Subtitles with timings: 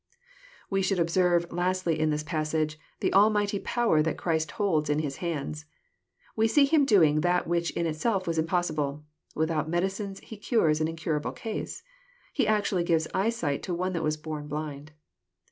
[0.67, 5.17] We should observe, lastly, in this passage, the almighty power that Christ holds in His
[5.17, 5.65] hands.
[6.35, 9.03] We see Him doing that which in itself was impossible.
[9.35, 11.83] Without medicines He cures an incurable case.
[12.33, 14.91] He actually gives eyesight to one that was born blind.